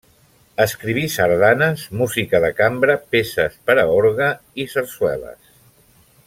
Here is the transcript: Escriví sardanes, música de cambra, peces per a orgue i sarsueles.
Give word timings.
Escriví 0.63 1.03
sardanes, 1.15 1.83
música 1.99 2.41
de 2.47 2.51
cambra, 2.61 2.95
peces 3.17 3.59
per 3.69 3.77
a 3.83 3.85
orgue 3.99 4.31
i 4.65 4.67
sarsueles. 4.73 5.55